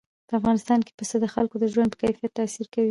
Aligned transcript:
په 0.27 0.33
افغانستان 0.39 0.79
کې 0.85 0.91
پسه 0.97 1.15
د 1.21 1.25
خلکو 1.33 1.55
د 1.59 1.65
ژوند 1.73 1.89
په 1.91 1.97
کیفیت 2.03 2.31
تاثیر 2.39 2.65
کوي. 2.73 2.79